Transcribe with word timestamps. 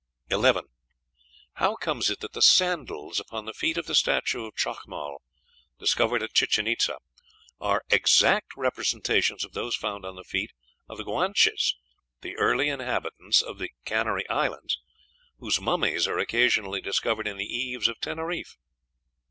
How 1.57 1.75
comes 1.75 2.09
it 2.09 2.21
that 2.21 2.33
the 2.33 2.41
sandals 2.41 3.19
upon 3.19 3.45
the 3.45 3.53
feet 3.53 3.77
of 3.77 3.85
the 3.85 3.93
statue 3.93 4.47
of 4.47 4.55
Chacmol, 4.55 5.17
discovered 5.77 6.23
at 6.23 6.33
Chichen 6.33 6.65
Itza, 6.65 6.97
are 7.59 7.83
"exact 7.91 8.57
representations 8.57 9.45
of 9.45 9.53
those 9.53 9.75
found 9.75 10.03
on 10.03 10.15
the 10.15 10.23
feet 10.23 10.53
of 10.89 10.97
the 10.97 11.03
Guanches, 11.03 11.75
the 12.21 12.35
early 12.37 12.67
inhabitants 12.67 13.43
of 13.43 13.59
the 13.59 13.69
Canary 13.85 14.27
Islands, 14.27 14.79
whose 15.37 15.61
mummies 15.61 16.07
are 16.07 16.17
occasionally 16.17 16.81
discovered 16.81 17.27
in 17.27 17.37
the 17.37 17.47
caves 17.47 17.87
of 17.87 17.99
Teneriffe?" 17.99 18.57